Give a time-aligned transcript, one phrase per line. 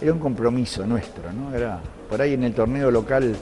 [0.00, 1.54] era un compromiso nuestro, ¿no?
[1.54, 3.34] Era, por ahí en el torneo local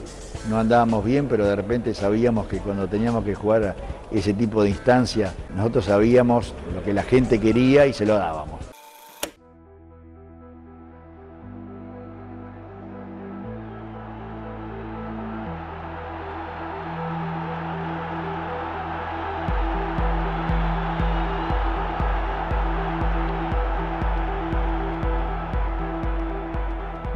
[0.49, 3.75] no andábamos bien, pero de repente sabíamos que cuando teníamos que jugar
[4.11, 8.62] ese tipo de instancia, nosotros sabíamos lo que la gente quería y se lo dábamos.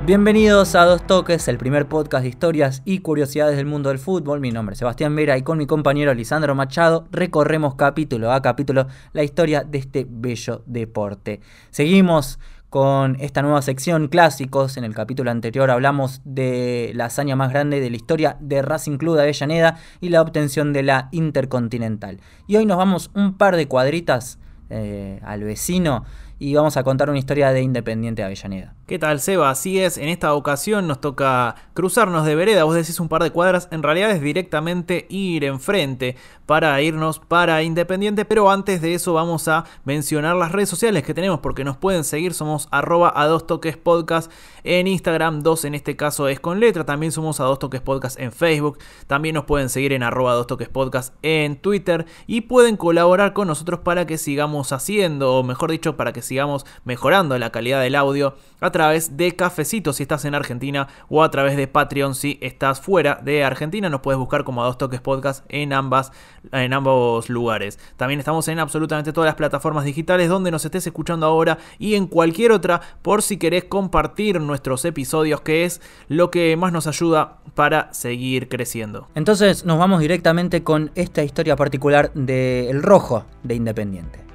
[0.07, 4.39] Bienvenidos a Dos Toques, el primer podcast de historias y curiosidades del mundo del fútbol.
[4.39, 8.87] Mi nombre es Sebastián Vera y con mi compañero Lisandro Machado recorremos capítulo a capítulo
[9.11, 11.41] la historia de este bello deporte.
[11.71, 12.39] Seguimos
[12.69, 14.77] con esta nueva sección clásicos.
[14.77, 18.95] En el capítulo anterior hablamos de la hazaña más grande de la historia de Racing
[18.99, 22.21] Club de Avellaneda y la obtención de la Intercontinental.
[22.47, 24.39] Y hoy nos vamos un par de cuadritas
[24.69, 26.05] eh, al vecino
[26.39, 28.76] y vamos a contar una historia de Independiente Avellaneda.
[28.87, 29.49] ¿Qué tal, Seba?
[29.49, 33.31] Así es, en esta ocasión nos toca cruzarnos de vereda, vos decís un par de
[33.31, 39.11] cuadras, en realidad es directamente ir enfrente para irnos para Independiente, pero antes de eso
[39.11, 43.27] vamos a mencionar las redes sociales que tenemos porque nos pueden seguir, somos arroba a
[43.27, 44.31] dos toques podcast
[44.63, 48.17] en Instagram, dos en este caso es con letra, también somos a dos toques podcast
[48.17, 52.77] en Facebook, también nos pueden seguir en arroba dos toques podcast en Twitter y pueden
[52.77, 57.51] colaborar con nosotros para que sigamos haciendo, o mejor dicho, para que sigamos mejorando la
[57.51, 61.67] calidad del audio a través de Cafecito si estás en Argentina o a través de
[61.67, 63.89] Patreon si estás fuera de Argentina.
[63.89, 66.11] Nos puedes buscar como a dos toques podcast en ambas
[66.51, 67.79] en ambos lugares.
[67.95, 72.05] También estamos en absolutamente todas las plataformas digitales donde nos estés escuchando ahora y en
[72.05, 77.39] cualquier otra por si querés compartir nuestros episodios que es lo que más nos ayuda
[77.55, 79.07] para seguir creciendo.
[79.15, 84.26] Entonces nos vamos directamente con esta historia particular del rojo de Independiente.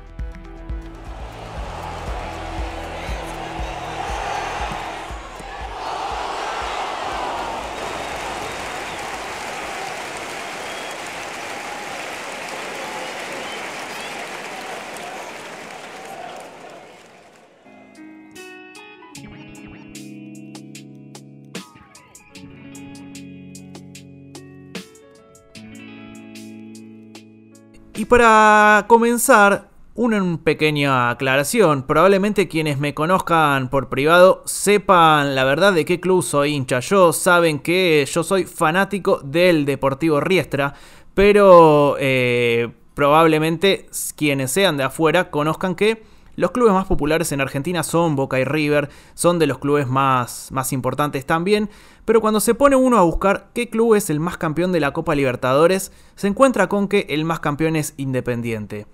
[27.94, 31.82] Y para comenzar, una pequeña aclaración.
[31.82, 36.80] Probablemente quienes me conozcan por privado sepan la verdad de qué club soy hincha.
[36.80, 40.74] Yo saben que yo soy fanático del Deportivo Riestra,
[41.14, 43.86] pero eh, probablemente
[44.16, 46.02] quienes sean de afuera conozcan que
[46.36, 50.48] los clubes más populares en Argentina son Boca y River, son de los clubes más,
[50.50, 51.70] más importantes también,
[52.04, 54.92] pero cuando se pone uno a buscar qué club es el más campeón de la
[54.92, 58.86] Copa Libertadores, se encuentra con que el más campeón es Independiente.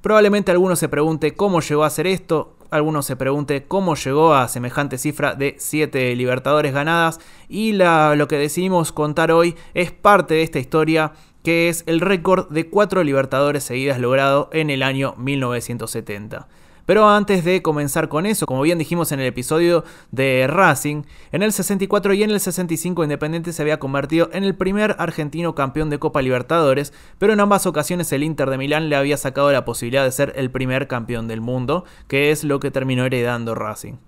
[0.00, 4.48] Probablemente alguno se pregunte cómo llegó a hacer esto, alguno se pregunte cómo llegó a
[4.48, 10.42] semejante cifra de 7 Libertadores ganadas y lo que decidimos contar hoy es parte de
[10.42, 11.12] esta historia
[11.46, 16.48] que es el récord de 4 Libertadores seguidas logrado en el año 1970.
[16.86, 21.44] Pero antes de comenzar con eso, como bien dijimos en el episodio de Racing, en
[21.44, 25.88] el 64 y en el 65 Independiente se había convertido en el primer argentino campeón
[25.88, 29.64] de Copa Libertadores, pero en ambas ocasiones el Inter de Milán le había sacado la
[29.64, 33.98] posibilidad de ser el primer campeón del mundo, que es lo que terminó heredando Racing.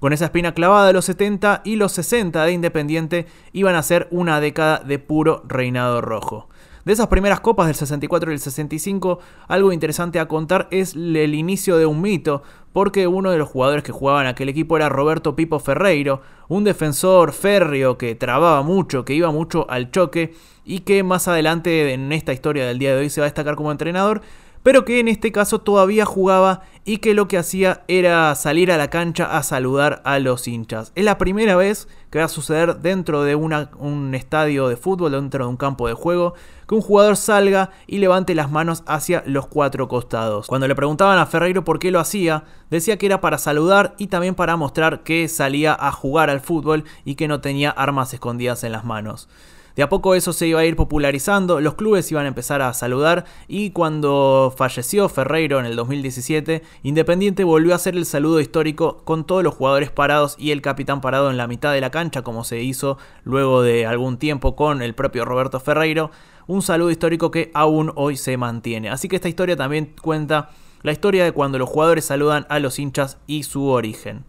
[0.00, 4.40] Con esa espina clavada, los 70 y los 60 de Independiente iban a ser una
[4.40, 6.48] década de puro reinado rojo.
[6.84, 11.34] De esas primeras copas del 64 y el 65, algo interesante a contar es el
[11.34, 15.34] inicio de un mito, porque uno de los jugadores que jugaban aquel equipo era Roberto
[15.34, 20.32] Pipo Ferreiro, un defensor férreo que trababa mucho, que iba mucho al choque
[20.64, 23.56] y que más adelante en esta historia del día de hoy se va a destacar
[23.56, 24.22] como entrenador,
[24.68, 28.76] pero que en este caso todavía jugaba y que lo que hacía era salir a
[28.76, 30.92] la cancha a saludar a los hinchas.
[30.94, 35.46] Es la primera vez que va a suceder dentro de un estadio de fútbol, dentro
[35.46, 36.34] de un campo de juego,
[36.68, 40.48] que un jugador salga y levante las manos hacia los cuatro costados.
[40.48, 44.08] Cuando le preguntaban a Ferreiro por qué lo hacía, decía que era para saludar y
[44.08, 48.64] también para mostrar que salía a jugar al fútbol y que no tenía armas escondidas
[48.64, 49.30] en las manos.
[49.78, 52.74] De a poco eso se iba a ir popularizando, los clubes iban a empezar a
[52.74, 59.02] saludar y cuando falleció Ferreiro en el 2017, Independiente volvió a hacer el saludo histórico
[59.04, 62.22] con todos los jugadores parados y el capitán parado en la mitad de la cancha
[62.22, 66.10] como se hizo luego de algún tiempo con el propio Roberto Ferreiro,
[66.48, 68.90] un saludo histórico que aún hoy se mantiene.
[68.90, 70.50] Así que esta historia también cuenta
[70.82, 74.24] la historia de cuando los jugadores saludan a los hinchas y su origen.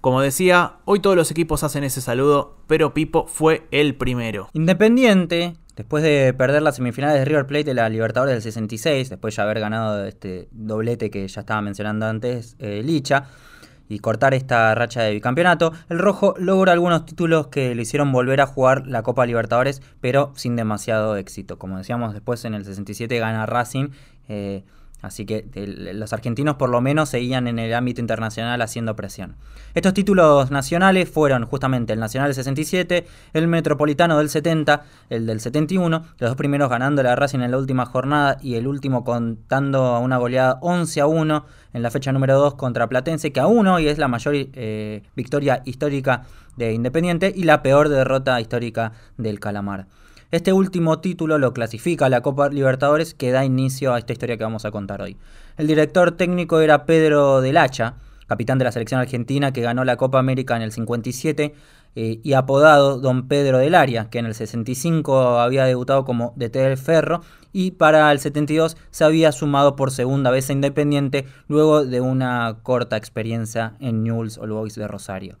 [0.00, 4.48] Como decía, hoy todos los equipos hacen ese saludo, pero Pipo fue el primero.
[4.54, 9.36] Independiente, después de perder las semifinales de River Plate de la Libertadores del 66, después
[9.36, 13.26] de haber ganado este doblete que ya estaba mencionando antes, eh, Licha,
[13.90, 18.40] y cortar esta racha de bicampeonato, el rojo logra algunos títulos que le hicieron volver
[18.40, 21.58] a jugar la Copa Libertadores, pero sin demasiado éxito.
[21.58, 23.88] Como decíamos, después en el 67 gana Racing.
[24.28, 24.62] Eh,
[25.02, 25.46] Así que
[25.94, 29.36] los argentinos por lo menos seguían en el ámbito internacional haciendo presión.
[29.74, 35.40] Estos títulos nacionales fueron justamente el Nacional del 67, el Metropolitano del 70, el del
[35.40, 39.84] 71, los dos primeros ganando la Racing en la última jornada y el último contando
[39.86, 43.66] a una goleada 11 a 1 en la fecha número 2 contra Platense, que aún
[43.68, 46.24] hoy es la mayor eh, victoria histórica
[46.56, 49.86] de Independiente y la peor derrota histórica del Calamar.
[50.32, 54.36] Este último título lo clasifica a la Copa Libertadores que da inicio a esta historia
[54.36, 55.16] que vamos a contar hoy.
[55.56, 57.96] El director técnico era Pedro Del Hacha,
[58.28, 61.52] capitán de la selección argentina que ganó la Copa América en el 57
[61.96, 66.60] eh, y apodado Don Pedro del Área, que en el 65 había debutado como DT
[66.60, 67.22] del Ferro
[67.52, 72.58] y para el 72 se había sumado por segunda vez a Independiente luego de una
[72.62, 75.38] corta experiencia en Newell's Old Boys de Rosario.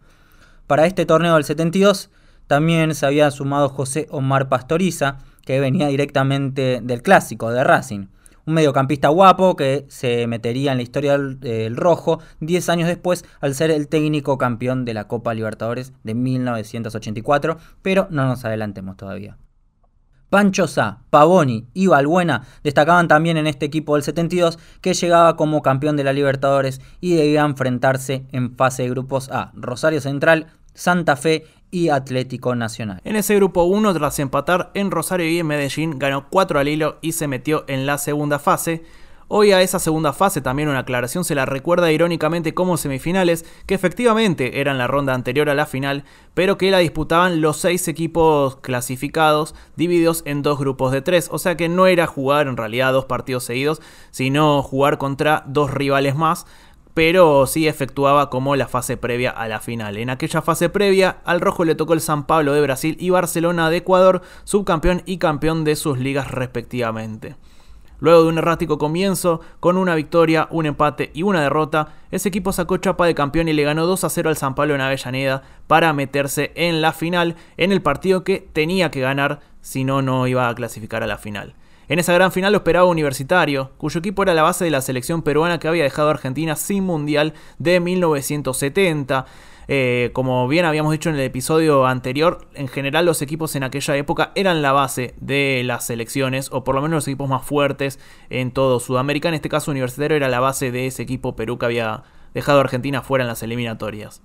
[0.66, 2.10] Para este torneo del 72
[2.50, 8.08] también se había sumado José Omar Pastoriza, que venía directamente del clásico de Racing.
[8.44, 13.54] Un mediocampista guapo que se metería en la historia del, rojo 10 años después al
[13.54, 19.38] ser el técnico campeón de la Copa Libertadores de 1984, pero no nos adelantemos todavía.
[20.28, 25.62] Pancho Sá, Pavoni y Balbuena destacaban también en este equipo del 72 que llegaba como
[25.62, 31.16] campeón de la Libertadores y debía enfrentarse en fase de grupos a Rosario Central, Santa
[31.16, 33.00] Fe y Atlético Nacional.
[33.04, 36.98] En ese grupo 1, tras empatar en Rosario y en Medellín, ganó 4 al hilo
[37.00, 38.82] y se metió en la segunda fase.
[39.32, 43.76] Hoy a esa segunda fase también una aclaración se la recuerda irónicamente como semifinales, que
[43.76, 46.02] efectivamente eran la ronda anterior a la final,
[46.34, 51.38] pero que la disputaban los seis equipos clasificados divididos en dos grupos de tres, o
[51.38, 53.80] sea que no era jugar en realidad dos partidos seguidos,
[54.10, 56.44] sino jugar contra dos rivales más
[56.94, 59.96] pero sí efectuaba como la fase previa a la final.
[59.96, 63.70] En aquella fase previa, al rojo le tocó el San Pablo de Brasil y Barcelona
[63.70, 67.36] de Ecuador, subcampeón y campeón de sus ligas respectivamente.
[68.00, 72.50] Luego de un errático comienzo, con una victoria, un empate y una derrota, ese equipo
[72.50, 75.42] sacó chapa de campeón y le ganó 2 a 0 al San Pablo en Avellaneda
[75.66, 80.26] para meterse en la final, en el partido que tenía que ganar, si no, no
[80.26, 81.54] iba a clasificar a la final.
[81.90, 85.22] En esa gran final lo esperaba Universitario, cuyo equipo era la base de la selección
[85.22, 89.26] peruana que había dejado a Argentina sin mundial de 1970.
[89.66, 93.96] Eh, como bien habíamos dicho en el episodio anterior, en general los equipos en aquella
[93.96, 97.98] época eran la base de las selecciones, o por lo menos los equipos más fuertes
[98.28, 99.26] en todo Sudamérica.
[99.26, 102.04] En este caso, Universitario era la base de ese equipo Perú que había
[102.34, 104.22] dejado a Argentina fuera en las eliminatorias.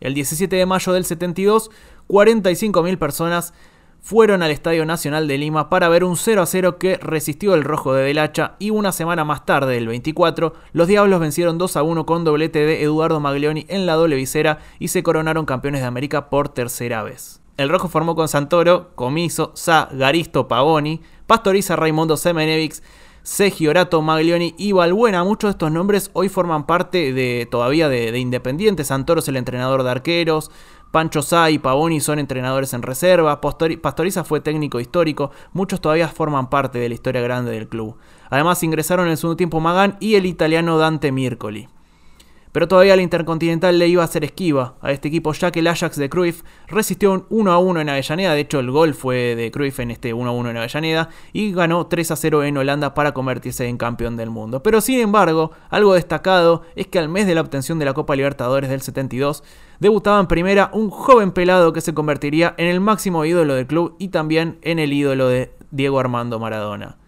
[0.00, 1.70] El 17 de mayo del 72,
[2.08, 3.54] 45.000 personas
[4.04, 7.64] fueron al Estadio Nacional de Lima para ver un 0 a 0 que resistió el
[7.64, 11.82] rojo de Delacha y una semana más tarde, el 24, los Diablos vencieron 2 a
[11.82, 15.86] 1 con doblete de Eduardo Maglioni en la doble visera y se coronaron campeones de
[15.86, 17.40] América por tercera vez.
[17.56, 22.82] El rojo formó con Santoro, Comiso, Sa, Garisto, Pavoni, Pastoriza, Raimundo Semenevics,
[23.66, 25.24] Orato, Maglioni y Balbuena.
[25.24, 28.84] Muchos de estos nombres hoy forman parte de todavía de, de Independiente.
[28.84, 30.50] Santoro es el entrenador de arqueros,
[30.94, 36.48] Pancho Sá y Pavoni son entrenadores en reserva, Pastoriza fue técnico histórico, muchos todavía forman
[36.48, 37.96] parte de la historia grande del club.
[38.30, 41.66] Además ingresaron en el segundo tiempo Magán y el italiano Dante Mircoli.
[42.54, 45.66] Pero todavía la Intercontinental le iba a hacer esquiva a este equipo ya que el
[45.66, 49.34] Ajax de Cruyff resistió un 1 a 1 en Avellaneda, de hecho el gol fue
[49.34, 52.56] de Cruyff en este 1 a 1 en Avellaneda y ganó 3 a 0 en
[52.56, 54.62] Holanda para convertirse en campeón del mundo.
[54.62, 58.14] Pero sin embargo, algo destacado es que al mes de la obtención de la Copa
[58.14, 59.42] Libertadores del 72,
[59.80, 63.96] debutaba en primera un joven pelado que se convertiría en el máximo ídolo del club
[63.98, 66.98] y también en el ídolo de Diego Armando Maradona.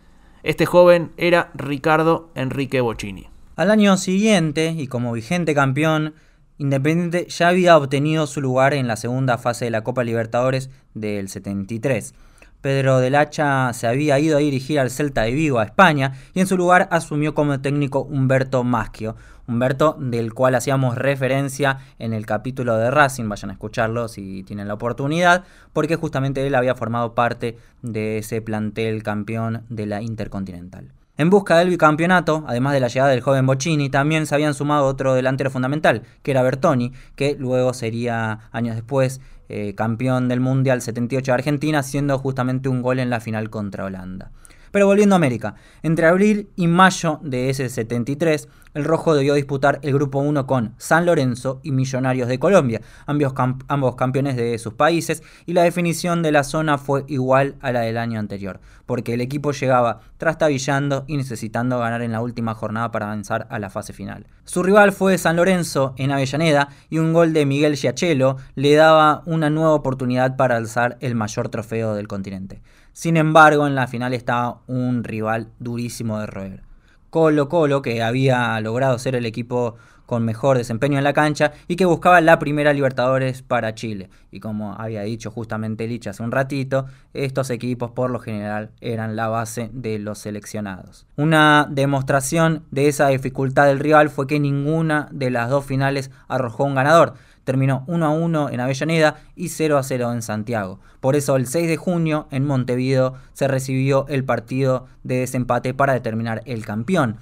[0.43, 3.36] Este joven era Ricardo Enrique Bocini.
[3.57, 6.13] Al año siguiente, y como vigente campeón,
[6.59, 11.29] Independiente ya había obtenido su lugar en la segunda fase de la Copa Libertadores del
[11.29, 12.15] 73.
[12.61, 16.41] Pedro del Hacha se había ido a dirigir al Celta de Vigo, a España, y
[16.41, 19.17] en su lugar asumió como técnico Humberto Maschio.
[19.49, 24.69] Humberto, del cual hacíamos referencia en el capítulo de Racing, vayan a escucharlo si tienen
[24.69, 30.93] la oportunidad, porque justamente él había formado parte de ese plantel campeón de la Intercontinental.
[31.19, 34.85] En busca del bicampeonato, además de la llegada del joven Bocini, también se habían sumado
[34.85, 40.83] otro delantero fundamental, que era Bertoni, que luego sería años después eh, campeón del Mundial
[40.83, 44.31] 78 de Argentina, haciendo justamente un gol en la final contra Holanda.
[44.77, 49.79] Pero volviendo a América, entre abril y mayo de ese 73, el Rojo debió disputar
[49.81, 53.33] el grupo 1 con San Lorenzo y Millonarios de Colombia, ambos,
[53.69, 57.81] ambos, campeones de sus países, y la definición de la zona fue igual a la
[57.81, 62.91] del año anterior, porque el equipo llegaba trastabillando y necesitando ganar en la última jornada
[62.91, 64.27] para avanzar a la fase final.
[64.45, 69.23] Su rival fue San Lorenzo en Avellaneda y un gol de Miguel Giachelo le daba
[69.25, 72.61] una nueva oportunidad para alzar el mayor trofeo del continente.
[72.97, 76.63] Sin embargo, en la final estaba un rival durísimo de roer.
[77.11, 79.77] Colo Colo, que había logrado ser el equipo
[80.07, 84.09] con mejor desempeño en la cancha y que buscaba la primera Libertadores para Chile.
[84.31, 89.15] Y como había dicho justamente Lich hace un ratito, estos equipos por lo general eran
[89.15, 91.07] la base de los seleccionados.
[91.17, 96.65] Una demostración de esa dificultad del rival fue que ninguna de las dos finales arrojó
[96.65, 97.13] un ganador
[97.47, 100.81] terminó 1 a 1 en Avellaneda y 0 a 0 en Santiago.
[101.01, 105.95] Por eso el 6 de junio en Montevideo se recibió el partido de desempate para
[105.95, 107.19] determinar el campeón.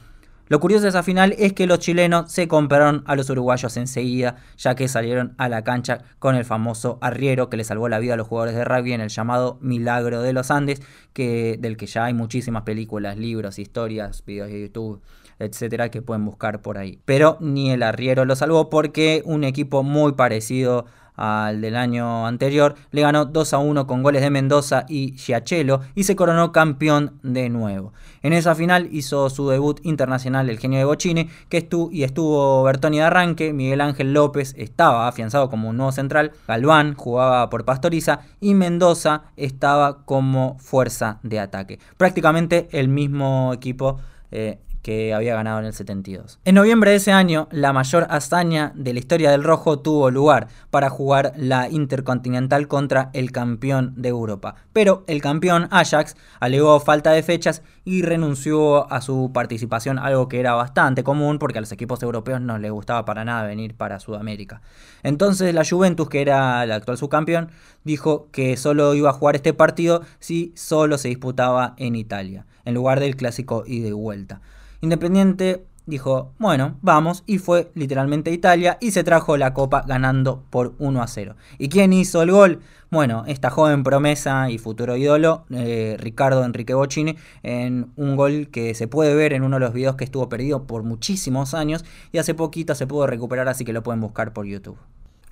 [0.49, 4.37] Lo curioso de esa final es que los chilenos se compraron a los uruguayos enseguida,
[4.57, 8.15] ya que salieron a la cancha con el famoso arriero que le salvó la vida
[8.15, 10.81] a los jugadores de rugby en el llamado Milagro de los Andes,
[11.13, 15.03] que, del que ya hay muchísimas películas, libros, historias, videos de YouTube
[15.39, 16.99] etcétera, que pueden buscar por ahí.
[17.05, 20.87] Pero ni el arriero lo salvó porque un equipo muy parecido
[21.17, 25.81] al del año anterior, le ganó 2 a 1 con goles de Mendoza y Giachelo
[25.95, 27.93] y se coronó campeón de nuevo.
[28.23, 32.63] En esa final hizo su debut internacional el genio de Bochini, que estuvo, y estuvo
[32.65, 37.65] Bertoni de arranque, Miguel Ángel López estaba afianzado como un nuevo central, Galván jugaba por
[37.65, 41.79] Pastoriza y Mendoza estaba como fuerza de ataque.
[41.97, 44.01] Prácticamente el mismo equipo
[44.31, 46.39] eh, que había ganado en el 72.
[46.45, 50.49] En noviembre de ese año, la mayor hazaña de la historia del Rojo tuvo lugar
[50.71, 54.57] para jugar la Intercontinental contra el campeón de Europa.
[54.75, 60.39] Pero el campeón Ajax alegó falta de fechas y renunció a su participación, algo que
[60.39, 64.01] era bastante común porque a los equipos europeos no les gustaba para nada venir para
[64.01, 64.61] Sudamérica.
[65.03, 67.51] Entonces la Juventus, que era el actual subcampeón,
[67.85, 72.75] dijo que solo iba a jugar este partido si solo se disputaba en Italia, en
[72.75, 74.43] lugar del clásico ida y vuelta.
[74.85, 80.45] Independiente dijo, bueno, vamos, y fue literalmente a Italia y se trajo la copa ganando
[80.51, 81.37] por 1 a 0.
[81.57, 82.61] ¿Y quién hizo el gol?
[82.91, 88.75] Bueno, esta joven promesa y futuro ídolo, eh, Ricardo Enrique Bocini, en un gol que
[88.75, 92.19] se puede ver en uno de los videos que estuvo perdido por muchísimos años y
[92.19, 94.77] hace poquito se pudo recuperar, así que lo pueden buscar por YouTube.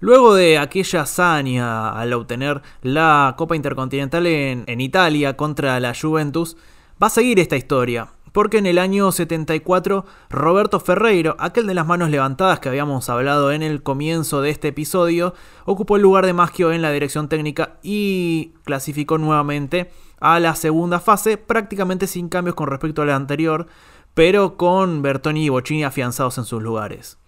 [0.00, 6.56] Luego de aquella hazaña al obtener la Copa Intercontinental en, en Italia contra la Juventus,
[7.00, 11.86] va a seguir esta historia porque en el año 74 Roberto Ferreiro, aquel de las
[11.86, 15.34] manos levantadas que habíamos hablado en el comienzo de este episodio,
[15.64, 21.00] ocupó el lugar de Maggio en la dirección técnica y clasificó nuevamente a la segunda
[21.00, 23.66] fase, prácticamente sin cambios con respecto a la anterior,
[24.14, 27.18] pero con Bertoni y Bocini afianzados en sus lugares.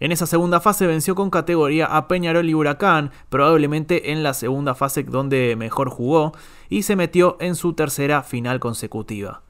[0.00, 4.74] En esa segunda fase venció con categoría a Peñarol y Huracán, probablemente en la segunda
[4.74, 6.32] fase donde mejor jugó,
[6.68, 9.42] y se metió en su tercera final consecutiva.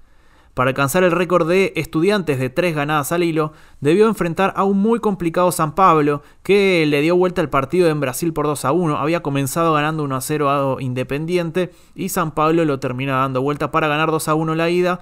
[0.54, 4.78] Para alcanzar el récord de estudiantes de tres ganadas al hilo, debió enfrentar a un
[4.78, 8.72] muy complicado San Pablo, que le dio vuelta al partido en Brasil por 2 a
[8.72, 8.98] 1.
[8.98, 13.70] Había comenzado ganando 1 a 0 a Independiente y San Pablo lo termina dando vuelta
[13.70, 15.00] para ganar 2 a 1 la ida.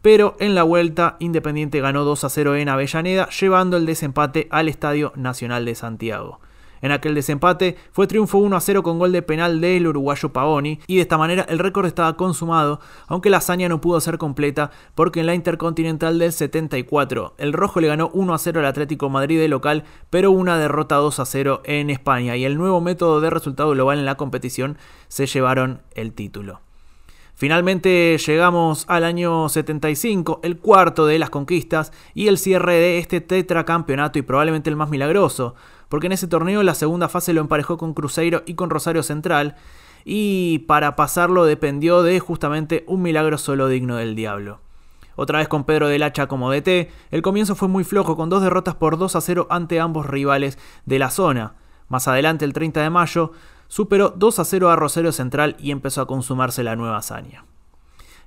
[0.00, 4.68] Pero en la vuelta, Independiente ganó 2 a 0 en Avellaneda, llevando el desempate al
[4.68, 6.40] Estadio Nacional de Santiago.
[6.82, 10.80] En aquel desempate fue triunfo 1 a 0 con gol de penal del uruguayo Pavoni
[10.86, 14.70] y de esta manera el récord estaba consumado, aunque la hazaña no pudo ser completa
[14.94, 19.08] porque en la Intercontinental del 74 el rojo le ganó 1 a 0 al Atlético
[19.08, 23.20] Madrid de local, pero una derrota 2 a 0 en España y el nuevo método
[23.20, 24.78] de resultado global en la competición
[25.08, 26.60] se llevaron el título.
[27.38, 33.20] Finalmente llegamos al año 75, el cuarto de las conquistas y el cierre de este
[33.20, 35.54] tetracampeonato y probablemente el más milagroso,
[35.88, 39.56] porque en ese torneo la segunda fase lo emparejó con Cruzeiro y con Rosario Central,
[40.04, 44.60] y para pasarlo dependió de justamente un milagro solo digno del diablo.
[45.16, 48.42] Otra vez con Pedro del Hacha como DT, el comienzo fue muy flojo con dos
[48.42, 51.54] derrotas por 2 a 0 ante ambos rivales de la zona.
[51.88, 53.32] Más adelante, el 30 de mayo,
[53.66, 57.44] superó 2 a 0 a Rosario Central y empezó a consumarse la nueva hazaña.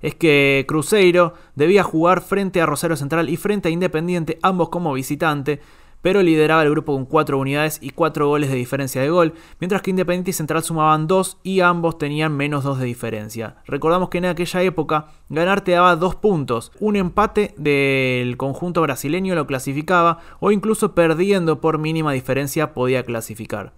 [0.02, 4.94] Es que Cruzeiro debía jugar frente a Rosario Central y frente a Independiente, ambos como
[4.94, 5.62] visitante,
[6.02, 9.82] pero lideraba el grupo con 4 unidades y 4 goles de diferencia de gol, mientras
[9.82, 13.58] que Independiente y Central sumaban 2 y ambos tenían menos 2 de diferencia.
[13.66, 19.36] Recordamos que en aquella época ganar te daba 2 puntos, un empate del conjunto brasileño
[19.36, 23.74] lo clasificaba o incluso perdiendo por mínima diferencia podía clasificar.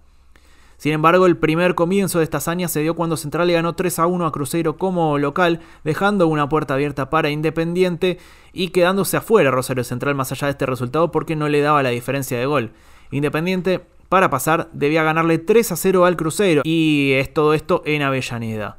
[0.82, 4.00] Sin embargo, el primer comienzo de esta hazaña se dio cuando Central le ganó 3
[4.00, 8.18] a 1 a Cruzeiro como local, dejando una puerta abierta para Independiente
[8.52, 11.90] y quedándose afuera Rosario Central más allá de este resultado porque no le daba la
[11.90, 12.72] diferencia de gol.
[13.12, 18.02] Independiente, para pasar, debía ganarle 3 a 0 al Cruzeiro y es todo esto en
[18.02, 18.78] Avellaneda.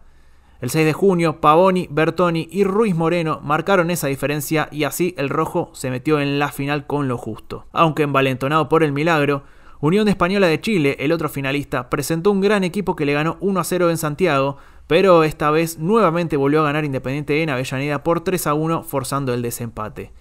[0.60, 5.30] El 6 de junio, Pavoni, Bertoni y Ruiz Moreno marcaron esa diferencia y así el
[5.30, 7.66] rojo se metió en la final con lo justo.
[7.72, 9.44] Aunque envalentonado por el milagro,
[9.84, 13.60] Unión Española de Chile, el otro finalista, presentó un gran equipo que le ganó 1
[13.60, 14.56] a 0 en Santiago,
[14.88, 19.34] pero esta vez nuevamente volvió a ganar Independiente en Avellaneda por 3 a 1, forzando
[19.34, 20.14] el desempate.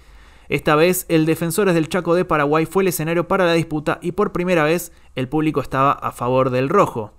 [0.49, 4.11] Esta vez, el Defensores del Chaco de Paraguay fue el escenario para la disputa y
[4.11, 7.13] por primera vez el público estaba a favor del rojo.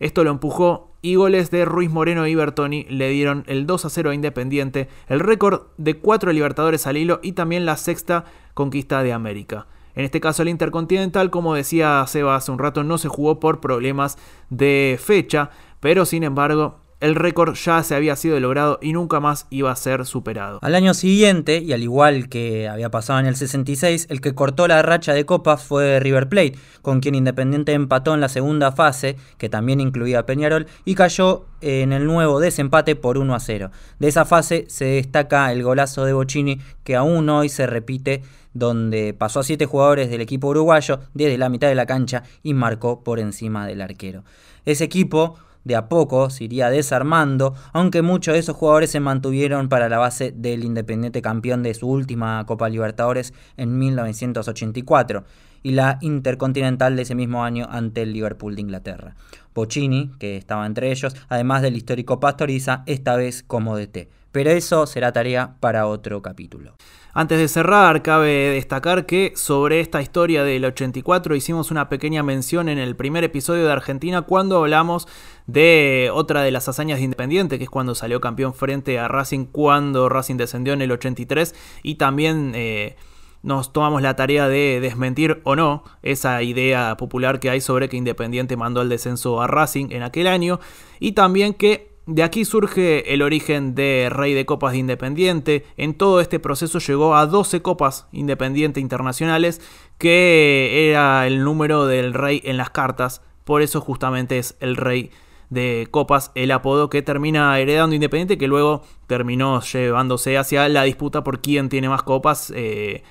[0.00, 3.90] Esto lo empujó y goles de Ruiz Moreno y Bertoni le dieron el 2 a
[3.90, 9.02] 0 a Independiente, el récord de 4 Libertadores al hilo y también la sexta conquista
[9.02, 9.66] de América.
[9.96, 13.60] En este caso el Intercontinental, como decía Seba hace un rato, no se jugó por
[13.60, 14.18] problemas
[14.50, 15.50] de fecha,
[15.80, 19.76] pero sin embargo el récord ya se había sido logrado y nunca más iba a
[19.76, 20.58] ser superado.
[20.62, 24.66] Al año siguiente, y al igual que había pasado en el 66, el que cortó
[24.66, 29.16] la racha de copas fue River Plate, con quien Independiente empató en la segunda fase,
[29.36, 33.70] que también incluía a Peñarol, y cayó en el nuevo desempate por 1 a 0.
[33.98, 38.22] De esa fase se destaca el golazo de Bocini, que aún hoy se repite
[38.58, 42.54] donde pasó a siete jugadores del equipo uruguayo desde la mitad de la cancha y
[42.54, 44.24] marcó por encima del arquero.
[44.64, 45.36] Ese equipo
[45.66, 49.98] de a poco se iría desarmando, aunque muchos de esos jugadores se mantuvieron para la
[49.98, 55.24] base del Independiente campeón de su última Copa Libertadores en 1984
[55.64, 59.16] y la Intercontinental de ese mismo año ante el Liverpool de Inglaterra.
[59.52, 64.08] Pochini, que estaba entre ellos, además del histórico Pastoriza, esta vez como DT.
[64.30, 66.76] Pero eso será tarea para otro capítulo.
[67.18, 72.68] Antes de cerrar, cabe destacar que sobre esta historia del 84 hicimos una pequeña mención
[72.68, 75.08] en el primer episodio de Argentina cuando hablamos
[75.46, 79.46] de otra de las hazañas de Independiente, que es cuando salió campeón frente a Racing
[79.46, 82.52] cuando Racing descendió en el 83 y también...
[82.54, 82.96] Eh,
[83.42, 87.96] nos tomamos la tarea de desmentir o no esa idea popular que hay sobre que
[87.96, 90.58] Independiente mandó el descenso a Racing en aquel año
[90.98, 95.66] y también que de aquí surge el origen de Rey de Copas de Independiente.
[95.76, 99.60] En todo este proceso llegó a 12 Copas Independiente internacionales,
[99.98, 103.22] que era el número del Rey en las cartas.
[103.44, 105.10] Por eso justamente es el Rey
[105.50, 111.24] de Copas el apodo que termina heredando Independiente, que luego terminó llevándose hacia la disputa
[111.24, 112.52] por quién tiene más copas.
[112.54, 113.02] Eh,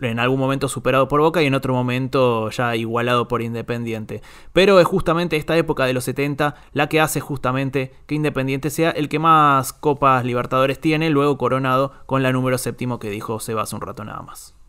[0.00, 4.22] en algún momento superado por Boca y en otro momento ya igualado por Independiente.
[4.52, 8.90] Pero es justamente esta época de los 70 la que hace justamente que Independiente sea
[8.90, 13.72] el que más Copas Libertadores tiene, luego coronado con la número séptimo que dijo Sebas
[13.72, 14.61] un rato nada más.